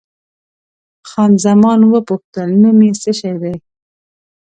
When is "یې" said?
2.85-2.91